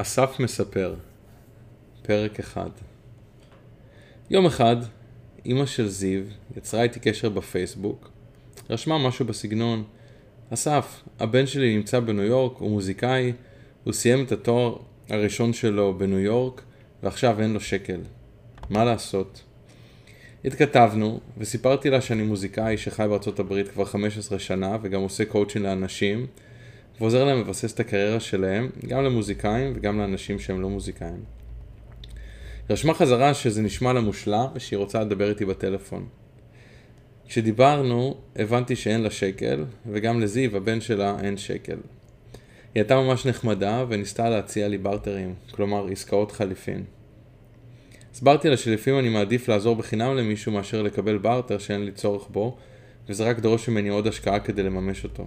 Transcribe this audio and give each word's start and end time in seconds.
אסף 0.00 0.40
מספר, 0.40 0.94
פרק 2.02 2.38
אחד. 2.38 2.70
יום 4.30 4.46
אחד, 4.46 4.76
אמא 5.46 5.66
של 5.66 5.88
זיו 5.88 6.22
יצרה 6.56 6.82
איתי 6.82 7.00
קשר 7.00 7.28
בפייסבוק, 7.28 8.10
רשמה 8.70 9.08
משהו 9.08 9.24
בסגנון, 9.24 9.84
אסף, 10.50 11.02
הבן 11.20 11.46
שלי 11.46 11.76
נמצא 11.76 12.00
בניו 12.00 12.24
יורק, 12.24 12.58
הוא 12.58 12.70
מוזיקאי, 12.70 13.32
הוא 13.84 13.92
סיים 13.92 14.24
את 14.24 14.32
התואר 14.32 14.76
הראשון 15.08 15.52
שלו 15.52 15.98
בניו 15.98 16.18
יורק, 16.18 16.62
ועכשיו 17.02 17.40
אין 17.40 17.52
לו 17.52 17.60
שקל. 17.60 18.00
מה 18.70 18.84
לעשות? 18.84 19.42
התכתבנו, 20.44 21.20
וסיפרתי 21.38 21.90
לה 21.90 22.00
שאני 22.00 22.22
מוזיקאי 22.22 22.76
שחי 22.76 23.06
בארצות 23.08 23.38
הברית 23.38 23.68
כבר 23.68 23.84
15 23.84 24.38
שנה, 24.38 24.76
וגם 24.82 25.00
עושה 25.00 25.24
קואוצ'ין 25.24 25.62
לאנשים, 25.62 26.26
ועוזר 27.00 27.24
להם 27.24 27.40
לבסס 27.40 27.74
את 27.74 27.80
הקריירה 27.80 28.20
שלהם, 28.20 28.70
גם 28.86 29.04
למוזיקאים 29.04 29.72
וגם 29.76 29.98
לאנשים 29.98 30.38
שהם 30.38 30.60
לא 30.60 30.68
מוזיקאים. 30.68 31.22
היא 32.68 32.74
רשמה 32.74 32.94
חזרה 32.94 33.34
שזה 33.34 33.62
נשמע 33.62 33.92
לה 33.92 34.00
מושלם 34.00 34.46
ושהיא 34.54 34.78
רוצה 34.78 35.00
לדבר 35.00 35.30
איתי 35.30 35.44
בטלפון. 35.44 36.06
כשדיברנו, 37.28 38.16
הבנתי 38.36 38.76
שאין 38.76 39.00
לה 39.00 39.10
שקל, 39.10 39.64
וגם 39.86 40.20
לזיו, 40.20 40.56
הבן 40.56 40.80
שלה, 40.80 41.16
אין 41.22 41.36
שקל. 41.36 41.76
היא 42.74 42.82
הייתה 42.82 42.96
ממש 42.96 43.26
נחמדה 43.26 43.84
וניסתה 43.88 44.28
להציע 44.28 44.68
לי 44.68 44.78
בארטרים, 44.78 45.34
כלומר 45.50 45.86
עסקאות 45.86 46.32
חליפין. 46.32 46.84
הסברתי 48.12 48.48
לה 48.50 48.56
שלפעמים 48.56 48.98
אני 48.98 49.08
מעדיף 49.08 49.48
לעזור 49.48 49.76
בחינם 49.76 50.16
למישהו 50.16 50.52
מאשר 50.52 50.82
לקבל 50.82 51.18
בארטר 51.18 51.58
שאין 51.58 51.84
לי 51.84 51.92
צורך 51.92 52.28
בו, 52.30 52.56
וזה 53.08 53.24
רק 53.24 53.38
דורש 53.38 53.68
ממני 53.68 53.88
עוד 53.88 54.06
השקעה 54.06 54.40
כדי 54.40 54.62
לממש 54.62 55.04
אותו. 55.04 55.26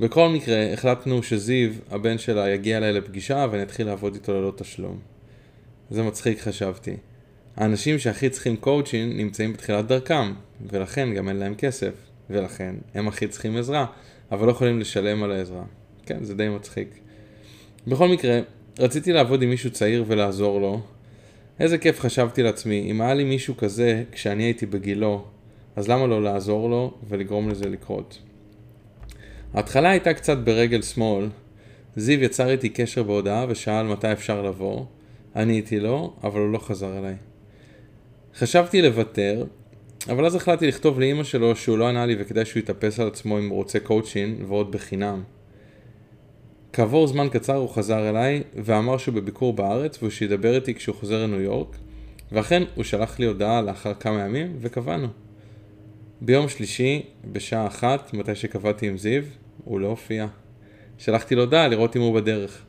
בכל 0.00 0.28
מקרה, 0.28 0.72
החלטנו 0.72 1.22
שזיו, 1.22 1.70
הבן 1.90 2.18
שלה, 2.18 2.50
יגיע 2.50 2.76
אליי 2.76 2.92
לפגישה 2.92 3.46
ואני 3.50 3.62
אתחיל 3.62 3.86
לעבוד 3.86 4.14
איתו 4.14 4.32
ללא 4.32 4.52
תשלום. 4.56 4.98
זה 5.90 6.02
מצחיק 6.02 6.40
חשבתי. 6.40 6.96
האנשים 7.56 7.98
שהכי 7.98 8.30
צריכים 8.30 8.56
קואוצ'ין 8.56 9.16
נמצאים 9.16 9.52
בתחילת 9.52 9.86
דרכם, 9.86 10.32
ולכן 10.70 11.14
גם 11.14 11.28
אין 11.28 11.36
להם 11.36 11.54
כסף, 11.54 11.92
ולכן 12.30 12.74
הם 12.94 13.08
הכי 13.08 13.28
צריכים 13.28 13.56
עזרה, 13.56 13.86
אבל 14.32 14.46
לא 14.46 14.52
יכולים 14.52 14.80
לשלם 14.80 15.22
על 15.22 15.32
העזרה. 15.32 15.64
כן, 16.06 16.24
זה 16.24 16.34
די 16.34 16.48
מצחיק. 16.48 16.88
בכל 17.86 18.08
מקרה, 18.08 18.40
רציתי 18.78 19.12
לעבוד 19.12 19.42
עם 19.42 19.50
מישהו 19.50 19.70
צעיר 19.70 20.04
ולעזור 20.06 20.60
לו. 20.60 20.80
איזה 21.60 21.78
כיף 21.78 22.00
חשבתי 22.00 22.42
לעצמי, 22.42 22.90
אם 22.90 23.00
היה 23.00 23.14
לי 23.14 23.24
מישהו 23.24 23.56
כזה 23.56 24.04
כשאני 24.12 24.42
הייתי 24.42 24.66
בגילו, 24.66 25.24
אז 25.76 25.88
למה 25.88 26.06
לא 26.06 26.22
לעזור 26.22 26.70
לו 26.70 26.94
ולגרום 27.08 27.48
לזה 27.48 27.68
לקרות? 27.68 28.18
ההתחלה 29.54 29.90
הייתה 29.90 30.14
קצת 30.14 30.38
ברגל 30.38 30.82
שמאל. 30.82 31.28
זיו 31.96 32.24
יצר 32.24 32.50
איתי 32.50 32.68
קשר 32.68 33.02
בהודעה 33.02 33.46
ושאל 33.48 33.82
מתי 33.82 34.12
אפשר 34.12 34.42
לבוא. 34.42 34.84
עניתי 35.36 35.80
לו, 35.80 36.14
אבל 36.24 36.40
הוא 36.40 36.52
לא 36.52 36.58
חזר 36.58 36.98
אליי. 36.98 37.14
חשבתי 38.34 38.82
לוותר, 38.82 39.44
אבל 40.08 40.26
אז 40.26 40.34
החלטתי 40.34 40.66
לכתוב 40.66 41.00
לאימא 41.00 41.24
שלו 41.24 41.56
שהוא 41.56 41.78
לא 41.78 41.88
ענה 41.88 42.06
לי 42.06 42.16
וכדאי 42.18 42.44
שהוא 42.44 42.60
יתאפס 42.60 43.00
על 43.00 43.06
עצמו 43.06 43.38
אם 43.38 43.48
הוא 43.48 43.56
רוצה 43.56 43.80
קואוצ'ין 43.80 44.44
ועוד 44.48 44.72
בחינם. 44.72 45.22
כעבור 46.72 47.06
זמן 47.06 47.28
קצר 47.28 47.56
הוא 47.56 47.68
חזר 47.68 48.08
אליי 48.08 48.42
ואמר 48.54 48.98
שהוא 48.98 49.14
בביקור 49.14 49.52
בארץ 49.52 50.02
ושידבר 50.02 50.54
איתי 50.54 50.74
כשהוא 50.74 50.96
חוזר 50.96 51.22
לניו 51.22 51.40
יורק 51.40 51.76
ואכן 52.32 52.62
הוא 52.74 52.84
שלח 52.84 53.18
לי 53.18 53.26
הודעה 53.26 53.62
לאחר 53.62 53.94
כמה 53.94 54.20
ימים 54.20 54.56
וקבענו. 54.60 55.08
ביום 56.22 56.48
שלישי, 56.48 57.02
בשעה 57.32 57.66
אחת, 57.66 58.14
מתי 58.14 58.34
שקבעתי 58.34 58.88
עם 58.88 58.98
זיו, 58.98 59.22
הוא 59.64 59.80
לא 59.80 59.86
הופיע. 59.86 60.26
שלחתי 60.98 61.34
לו 61.34 61.42
הודעה 61.42 61.68
לראות 61.68 61.96
אם 61.96 62.00
הוא 62.00 62.14
בדרך. 62.14 62.62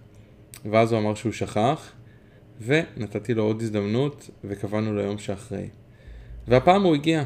ואז 0.71 0.91
הוא 0.91 0.99
אמר 0.99 1.15
שהוא 1.15 1.31
שכח, 1.31 1.91
ונתתי 2.61 3.33
לו 3.33 3.43
עוד 3.43 3.61
הזדמנות, 3.61 4.29
וקבענו 4.43 4.95
ליום 4.95 5.17
שאחרי. 5.17 5.69
והפעם 6.47 6.83
הוא 6.83 6.95
הגיע. 6.95 7.23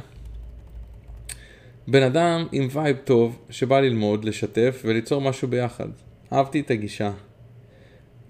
בן 1.88 2.04
אדם 2.04 2.48
עם 2.52 2.68
vibe 2.72 2.98
טוב, 3.04 3.40
שבא 3.50 3.80
ללמוד, 3.80 4.26
לשתף 4.26 4.82
וליצור 4.86 5.22
משהו 5.22 5.48
ביחד. 5.48 5.90
אהבתי 6.34 6.60
את 6.60 6.72
הגישה. 6.72 7.12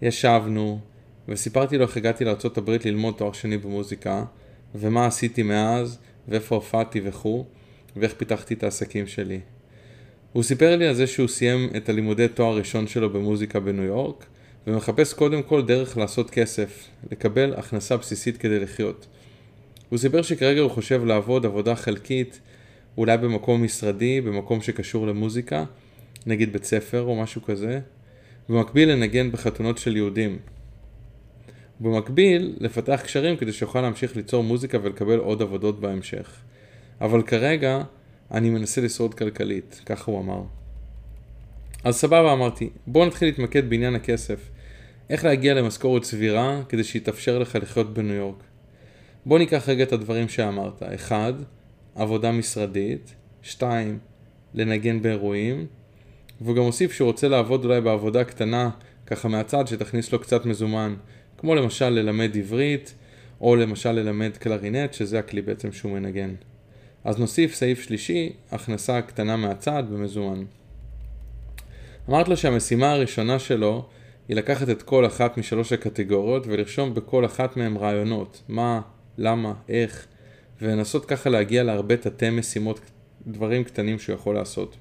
ישבנו, 0.01 0.79
וסיפרתי 1.27 1.77
לו 1.77 1.85
איך 1.85 1.97
הגעתי 1.97 2.25
לארה"ב 2.25 2.69
ללמוד 2.85 3.13
תואר 3.17 3.31
שני 3.31 3.57
במוזיקה, 3.57 4.23
ומה 4.75 5.05
עשיתי 5.05 5.43
מאז, 5.43 5.99
ואיפה 6.27 6.55
הופעתי 6.55 7.01
וכו'. 7.03 7.45
ואיך 7.95 8.13
פיתחתי 8.13 8.53
את 8.53 8.63
העסקים 8.63 9.07
שלי. 9.07 9.39
הוא 10.33 10.43
סיפר 10.43 10.75
לי 10.75 10.87
על 10.87 10.93
זה 10.95 11.07
שהוא 11.07 11.27
סיים 11.27 11.69
את 11.77 11.89
הלימודי 11.89 12.27
תואר 12.27 12.57
ראשון 12.57 12.87
שלו 12.87 13.09
במוזיקה 13.09 13.59
בניו 13.59 13.83
יורק, 13.83 14.25
ומחפש 14.67 15.13
קודם 15.13 15.43
כל 15.43 15.65
דרך 15.65 15.97
לעשות 15.97 16.29
כסף, 16.29 16.87
לקבל 17.11 17.53
הכנסה 17.53 17.97
בסיסית 17.97 18.37
כדי 18.37 18.59
לחיות. 18.59 19.07
הוא 19.89 19.99
סיפר 19.99 20.21
שכרגע 20.21 20.61
הוא 20.61 20.71
חושב 20.71 21.05
לעבוד 21.05 21.45
עבודה 21.45 21.75
חלקית, 21.75 22.39
אולי 22.97 23.17
במקום 23.17 23.63
משרדי, 23.63 24.21
במקום 24.21 24.61
שקשור 24.61 25.07
למוזיקה, 25.07 25.63
נגיד 26.25 26.53
בית 26.53 26.63
ספר 26.63 27.01
או 27.01 27.21
משהו 27.21 27.43
כזה, 27.43 27.79
במקביל 28.49 28.91
לנגן 28.91 29.31
בחתונות 29.31 29.77
של 29.77 29.95
יהודים. 29.95 30.37
במקביל, 31.79 32.55
לפתח 32.59 33.01
קשרים 33.03 33.37
כדי 33.37 33.53
שיוכל 33.53 33.81
להמשיך 33.81 34.15
ליצור 34.15 34.43
מוזיקה 34.43 34.77
ולקבל 34.81 35.17
עוד 35.17 35.41
עבודות 35.41 35.79
בהמשך. 35.79 36.41
אבל 37.01 37.21
כרגע 37.21 37.81
אני 38.31 38.49
מנסה 38.49 38.81
לשרוד 38.81 39.13
כלכלית, 39.13 39.81
ככה 39.85 40.11
הוא 40.11 40.19
אמר. 40.19 40.41
אז 41.83 41.95
סבבה 41.95 42.33
אמרתי, 42.33 42.69
בוא 42.87 43.05
נתחיל 43.05 43.27
להתמקד 43.27 43.69
בעניין 43.69 43.95
הכסף. 43.95 44.49
איך 45.09 45.25
להגיע 45.25 45.53
למשכורת 45.53 46.03
סבירה 46.03 46.61
כדי 46.69 46.83
שיתאפשר 46.83 47.39
לך 47.39 47.57
לחיות 47.61 47.93
בניו 47.93 48.13
יורק. 48.13 48.43
בוא 49.25 49.39
ניקח 49.39 49.69
רגע 49.69 49.83
את 49.83 49.93
הדברים 49.93 50.29
שאמרת. 50.29 50.83
1. 50.83 51.33
עבודה 51.95 52.31
משרדית. 52.31 53.15
2. 53.41 53.99
לנגן 54.53 55.01
באירועים. 55.01 55.65
והוא 56.41 56.55
גם 56.55 56.63
הוסיף 56.63 56.91
שהוא 56.91 57.07
רוצה 57.07 57.27
לעבוד 57.27 57.65
אולי 57.65 57.81
בעבודה 57.81 58.23
קטנה, 58.23 58.69
ככה 59.05 59.27
מהצד, 59.27 59.67
שתכניס 59.67 60.11
לו 60.11 60.19
קצת 60.19 60.45
מזומן. 60.45 60.95
כמו 61.37 61.55
למשל 61.55 61.89
ללמד 61.89 62.37
עברית, 62.37 62.93
או 63.41 63.55
למשל 63.55 63.91
ללמד 63.91 64.37
קלרינט, 64.37 64.93
שזה 64.93 65.19
הכלי 65.19 65.41
בעצם 65.41 65.71
שהוא 65.71 65.91
מנגן. 65.91 66.33
אז 67.05 67.19
נוסיף 67.19 67.55
סעיף 67.55 67.81
שלישי, 67.81 68.33
הכנסה 68.51 69.01
קטנה 69.01 69.35
מהצד 69.35 69.83
במזומן. 69.89 70.43
אמרת 72.09 72.27
לו 72.27 72.37
שהמשימה 72.37 72.91
הראשונה 72.91 73.39
שלו 73.39 73.85
היא 74.27 74.37
לקחת 74.37 74.69
את 74.69 74.81
כל 74.81 75.05
אחת 75.05 75.37
משלוש 75.37 75.73
הקטגוריות 75.73 76.47
ולרשום 76.47 76.93
בכל 76.93 77.25
אחת 77.25 77.57
מהן 77.57 77.77
רעיונות, 77.77 78.41
מה, 78.47 78.81
למה, 79.17 79.53
איך, 79.69 80.05
ולנסות 80.61 81.05
ככה 81.05 81.29
להגיע 81.29 81.63
להרבה 81.63 81.97
תתי 81.97 82.29
משימות, 82.29 82.79
דברים 83.27 83.63
קטנים 83.63 83.99
שהוא 83.99 84.13
יכול 84.13 84.35
לעשות. 84.35 84.75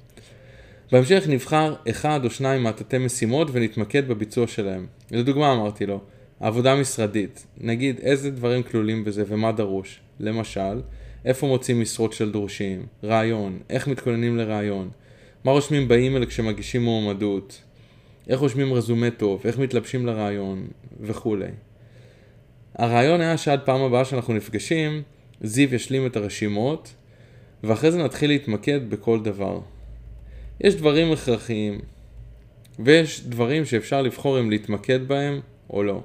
בהמשך 0.92 1.24
נבחר 1.28 1.74
אחד 1.90 2.20
או 2.24 2.30
שניים 2.30 2.62
מהתתי 2.62 2.98
משימות 2.98 3.48
ונתמקד 3.52 4.08
בביצוע 4.08 4.46
שלהם. 4.46 4.86
לדוגמה 5.10 5.52
אמרתי 5.52 5.86
לו, 5.86 6.00
עבודה 6.40 6.76
משרדית, 6.76 7.46
נגיד 7.60 7.98
איזה 8.02 8.30
דברים 8.30 8.62
כלולים 8.62 9.04
בזה 9.04 9.24
ומה 9.26 9.52
דרוש. 9.52 10.00
למשל, 10.20 10.80
איפה 11.24 11.46
מוצאים 11.46 11.80
משרות 11.80 12.12
של 12.12 12.32
דורשים, 12.32 12.86
רעיון, 13.04 13.58
איך 13.70 13.88
מתכוננים 13.88 14.36
לרעיון, 14.36 14.90
מה 15.44 15.52
רושמים 15.52 15.88
באימייל 15.88 16.26
כשמגישים 16.26 16.84
מועמדות, 16.84 17.62
איך 18.28 18.40
רושמים 18.40 18.74
רזומה 18.74 19.10
טוב, 19.10 19.42
איך 19.44 19.58
מתלבשים 19.58 20.06
לרעיון 20.06 20.66
וכולי. 21.00 21.50
הרעיון 22.74 23.20
היה 23.20 23.36
שעד 23.36 23.60
פעם 23.64 23.80
הבאה 23.80 24.04
שאנחנו 24.04 24.34
נפגשים, 24.34 25.02
זיו 25.40 25.74
ישלים 25.74 26.06
את 26.06 26.16
הרשימות, 26.16 26.94
ואחרי 27.64 27.90
זה 27.90 27.98
נתחיל 27.98 28.30
להתמקד 28.30 28.90
בכל 28.90 29.22
דבר. 29.22 29.60
יש 30.60 30.74
דברים 30.74 31.12
הכרחיים, 31.12 31.80
ויש 32.78 33.26
דברים 33.26 33.64
שאפשר 33.64 34.02
לבחור 34.02 34.40
אם 34.40 34.50
להתמקד 34.50 35.08
בהם 35.08 35.40
או 35.70 35.82
לא. 35.82 36.02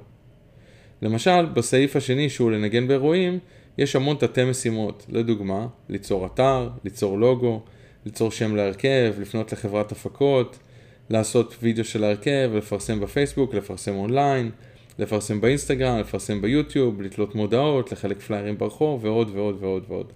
למשל, 1.02 1.46
בסעיף 1.46 1.96
השני 1.96 2.28
שהוא 2.28 2.50
לנגן 2.50 2.88
באירועים, 2.88 3.38
יש 3.80 3.96
המון 3.96 4.16
תתי 4.16 4.44
משימות, 4.44 5.06
לדוגמה, 5.08 5.66
ליצור 5.88 6.26
אתר, 6.26 6.68
ליצור 6.84 7.18
לוגו, 7.18 7.62
ליצור 8.06 8.30
שם 8.30 8.56
להרכב, 8.56 9.14
לפנות 9.20 9.52
לחברת 9.52 9.92
הפקות, 9.92 10.58
לעשות 11.10 11.56
וידאו 11.62 11.84
של 11.84 12.04
ההרכב, 12.04 12.50
לפרסם 12.54 13.00
בפייסבוק, 13.00 13.54
לפרסם 13.54 13.94
אונליין, 13.94 14.50
לפרסם 14.98 15.40
באינסטגרם, 15.40 15.98
לפרסם 15.98 16.40
ביוטיוב, 16.40 17.02
לתלות 17.02 17.34
מודעות, 17.34 17.92
לחלק 17.92 18.20
פליירים 18.20 18.58
ברחוב 18.58 19.04
ועוד 19.04 19.30
ועוד 19.34 19.56
ועוד 19.60 19.84
ועוד. 19.88 20.12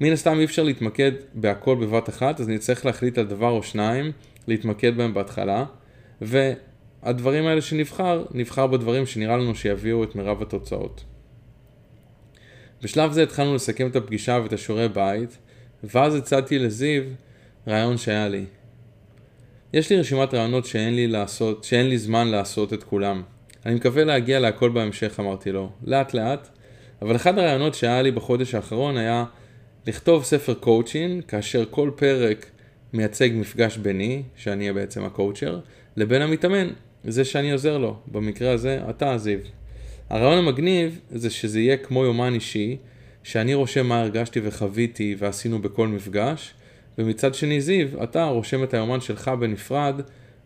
מן 0.00 0.12
הסתם 0.12 0.38
אי 0.38 0.44
אפשר 0.44 0.62
להתמקד 0.62 1.12
בהכל 1.34 1.74
בבת 1.74 2.08
אחת, 2.08 2.40
אז 2.40 2.48
נצטרך 2.48 2.86
להחליט 2.86 3.18
על 3.18 3.26
דבר 3.26 3.50
או 3.50 3.62
שניים, 3.62 4.12
להתמקד 4.46 4.96
בהם 4.96 5.14
בהתחלה, 5.14 5.64
והדברים 6.20 7.46
האלה 7.46 7.60
שנבחר, 7.60 8.24
נבחר 8.34 8.66
בדברים 8.66 9.06
שנראה 9.06 9.36
לנו 9.36 9.54
שיביאו 9.54 10.04
את 10.04 10.14
מירב 10.16 10.42
התוצאות. 10.42 11.04
בשלב 12.82 13.12
זה 13.12 13.22
התחלנו 13.22 13.54
לסכם 13.54 13.86
את 13.86 13.96
הפגישה 13.96 14.40
ואת 14.42 14.52
השיעורי 14.52 14.88
בית, 14.88 15.38
ואז 15.84 16.14
הצעתי 16.14 16.58
לזיו 16.58 17.02
רעיון 17.68 17.96
שהיה 17.96 18.28
לי. 18.28 18.44
יש 19.72 19.90
לי 19.90 20.00
רשימת 20.00 20.34
רעיונות 20.34 20.66
שאין 20.66 20.94
לי, 20.94 21.06
לעשות, 21.06 21.64
שאין 21.64 21.88
לי 21.88 21.98
זמן 21.98 22.28
לעשות 22.28 22.72
את 22.72 22.82
כולם. 22.82 23.22
אני 23.66 23.74
מקווה 23.74 24.04
להגיע 24.04 24.40
להכל 24.40 24.70
בהמשך, 24.70 25.20
אמרתי 25.20 25.52
לו. 25.52 25.70
לאט 25.84 26.14
לאט. 26.14 26.48
אבל 27.02 27.16
אחד 27.16 27.38
הרעיונות 27.38 27.74
שהיה 27.74 28.02
לי 28.02 28.10
בחודש 28.10 28.54
האחרון 28.54 28.96
היה 28.96 29.24
לכתוב 29.86 30.24
ספר 30.24 30.54
קואוצ'ין, 30.54 31.20
כאשר 31.28 31.64
כל 31.70 31.90
פרק 31.96 32.46
מייצג 32.92 33.30
מפגש 33.34 33.76
ביני, 33.76 34.22
שאני 34.36 34.60
אהיה 34.60 34.72
בעצם 34.72 35.04
הקואוצ'ר, 35.04 35.60
לבין 35.96 36.22
המתאמן, 36.22 36.68
זה 37.04 37.24
שאני 37.24 37.52
עוזר 37.52 37.78
לו. 37.78 37.96
במקרה 38.06 38.52
הזה, 38.52 38.80
אתה 38.90 39.18
זיו. 39.18 39.38
הרעיון 40.10 40.38
המגניב 40.38 41.00
זה 41.10 41.30
שזה 41.30 41.60
יהיה 41.60 41.76
כמו 41.76 42.04
יומן 42.04 42.34
אישי, 42.34 42.76
שאני 43.22 43.54
רושם 43.54 43.86
מה 43.86 44.00
הרגשתי 44.00 44.40
וחוויתי 44.44 45.16
ועשינו 45.18 45.62
בכל 45.62 45.88
מפגש, 45.88 46.54
ומצד 46.98 47.34
שני 47.34 47.60
זיו, 47.60 48.02
אתה 48.02 48.24
רושם 48.24 48.64
את 48.64 48.74
היומן 48.74 49.00
שלך 49.00 49.28
בנפרד 49.28 50.00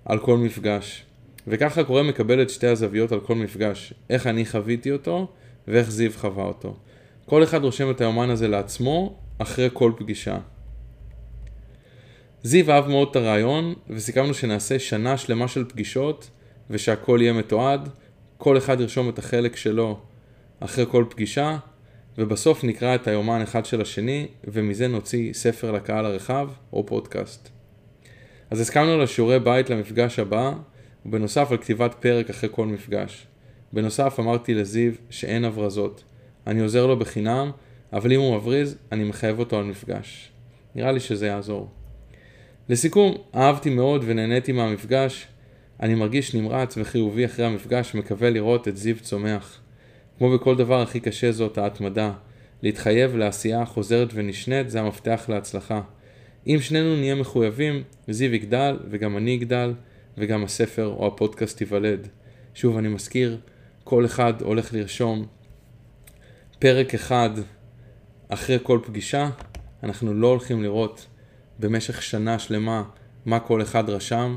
על 0.04 0.18
כל 0.18 0.36
מפגש. 0.36 1.04
וככה 1.46 1.80
הקורא 1.80 2.02
מקבל 2.02 2.42
את 2.42 2.50
שתי 2.50 2.66
הזוויות 2.66 3.12
על 3.12 3.20
כל 3.20 3.34
מפגש, 3.34 3.94
איך 4.10 4.26
אני 4.26 4.46
חוויתי 4.46 4.92
אותו 4.92 5.28
ואיך 5.68 5.90
זיו 5.90 6.10
חווה 6.16 6.44
אותו. 6.44 6.76
כל 7.26 7.42
אחד 7.42 7.64
רושם 7.64 7.90
את 7.90 8.00
היומן 8.00 8.30
הזה 8.30 8.48
לעצמו 8.48 9.18
אחרי 9.38 9.68
כל 9.72 9.92
פגישה. 9.96 10.38
זיו 12.42 12.70
אהב 12.70 12.88
מאוד 12.88 13.08
את 13.10 13.16
הרעיון 13.16 13.74
וסיכמנו 13.90 14.34
שנעשה 14.34 14.78
שנה 14.78 15.16
שלמה 15.16 15.48
של 15.48 15.64
פגישות 15.64 16.30
ושהכל 16.70 17.18
יהיה 17.22 17.32
מתועד, 17.32 17.88
כל 18.38 18.58
אחד 18.58 18.80
ירשום 18.80 19.08
את 19.08 19.18
החלק 19.18 19.56
שלו 19.56 19.98
אחרי 20.60 20.84
כל 20.90 21.04
פגישה 21.10 21.58
ובסוף 22.18 22.64
נקרא 22.64 22.94
את 22.94 23.08
היומן 23.08 23.42
אחד 23.42 23.66
של 23.66 23.80
השני 23.80 24.26
ומזה 24.44 24.88
נוציא 24.88 25.32
ספר 25.32 25.72
לקהל 25.72 26.06
הרחב 26.06 26.48
או 26.72 26.86
פודקאסט. 26.86 27.48
אז 28.50 28.60
הסכמנו 28.60 28.98
לשיעורי 28.98 29.40
בית 29.40 29.70
למפגש 29.70 30.18
הבא 30.18 30.52
ובנוסף 31.06 31.50
על 31.50 31.56
כתיבת 31.56 31.94
פרק 32.00 32.30
אחרי 32.30 32.50
כל 32.52 32.66
מפגש. 32.66 33.26
בנוסף 33.72 34.20
אמרתי 34.20 34.54
לזיו 34.54 34.92
שאין 35.10 35.44
הברזות. 35.44 36.04
אני 36.46 36.60
עוזר 36.60 36.86
לו 36.86 36.98
בחינם, 36.98 37.50
אבל 37.92 38.12
אם 38.12 38.20
הוא 38.20 38.36
מבריז, 38.36 38.76
אני 38.92 39.04
מחייב 39.04 39.38
אותו 39.38 39.58
על 39.58 39.64
מפגש. 39.64 40.32
נראה 40.74 40.92
לי 40.92 41.00
שזה 41.00 41.26
יעזור. 41.26 41.70
לסיכום, 42.68 43.14
אהבתי 43.34 43.70
מאוד 43.70 44.02
ונהניתי 44.06 44.52
מהמפגש. 44.52 45.26
אני 45.80 45.94
מרגיש 45.94 46.34
נמרץ 46.34 46.74
וחיובי 46.78 47.24
אחרי 47.24 47.46
המפגש, 47.46 47.94
מקווה 47.94 48.30
לראות 48.30 48.68
את 48.68 48.76
זיו 48.76 48.96
צומח. 49.00 49.60
כמו 50.18 50.34
בכל 50.34 50.56
דבר 50.56 50.82
הכי 50.82 51.00
קשה 51.00 51.32
זאת 51.32 51.58
ההתמדה. 51.58 52.12
להתחייב 52.62 53.16
לעשייה 53.16 53.64
חוזרת 53.64 54.08
ונשנית 54.14 54.70
זה 54.70 54.80
המפתח 54.80 55.24
להצלחה. 55.28 55.80
אם 56.46 56.56
שנינו 56.60 56.96
נהיה 56.96 57.14
מחויבים, 57.14 57.82
זיו 58.08 58.34
יגדל 58.34 58.78
וגם 58.90 59.16
אני 59.16 59.36
אגדל. 59.36 59.72
וגם 60.18 60.44
הספר 60.44 60.86
או 60.86 61.06
הפודקאסט 61.06 61.60
ייוולד. 61.60 62.08
שוב, 62.54 62.76
אני 62.76 62.88
מזכיר, 62.88 63.38
כל 63.84 64.04
אחד 64.04 64.42
הולך 64.42 64.74
לרשום 64.74 65.26
פרק 66.58 66.94
אחד 66.94 67.30
אחרי 68.28 68.58
כל 68.62 68.78
פגישה, 68.84 69.30
אנחנו 69.82 70.14
לא 70.14 70.26
הולכים 70.26 70.62
לראות 70.62 71.06
במשך 71.58 72.02
שנה 72.02 72.38
שלמה 72.38 72.82
מה 73.26 73.40
כל 73.40 73.62
אחד 73.62 73.90
רשם, 73.90 74.36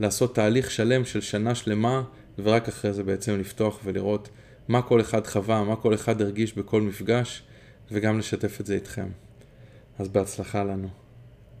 לעשות 0.00 0.34
תהליך 0.34 0.70
שלם 0.70 1.04
של 1.04 1.20
שנה 1.20 1.54
שלמה, 1.54 2.02
ורק 2.38 2.68
אחרי 2.68 2.92
זה 2.92 3.02
בעצם 3.02 3.38
לפתוח 3.38 3.80
ולראות 3.84 4.28
מה 4.68 4.82
כל 4.82 5.00
אחד 5.00 5.26
חווה, 5.26 5.64
מה 5.64 5.76
כל 5.76 5.94
אחד 5.94 6.22
הרגיש 6.22 6.54
בכל 6.54 6.80
מפגש, 6.80 7.42
וגם 7.90 8.18
לשתף 8.18 8.60
את 8.60 8.66
זה 8.66 8.74
איתכם. 8.74 9.08
אז 9.98 10.08
בהצלחה 10.08 10.64
לנו. 10.64 11.01